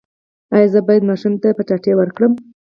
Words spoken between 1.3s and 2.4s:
ته کچالو ورکړم؟